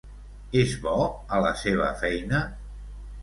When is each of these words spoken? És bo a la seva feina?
És 0.61 0.71
bo 0.85 0.95
a 1.37 1.41
la 1.45 1.51
seva 1.63 1.89
feina? 2.01 2.41